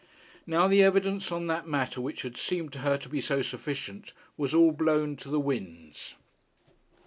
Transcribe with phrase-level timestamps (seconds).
[0.47, 4.13] Now the evidence on that matter which had seemed to her to be so sufficient
[4.35, 6.15] was all blown to the winds.